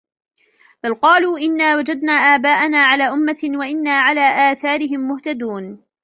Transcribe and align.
بَل 0.83 0.93
قالوا 0.95 1.39
إِنّا 1.39 1.75
وَجَدنا 1.75 2.11
آباءَنا 2.13 2.77
عَلى 2.77 3.03
أُمَّةٍ 3.03 3.37
وَإِنّا 3.43 3.99
عَلى 3.99 4.51
آثارِهِم 4.51 4.99
مُهتَدونَ 4.99 5.83